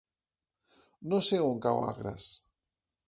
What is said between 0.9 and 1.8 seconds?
No sé on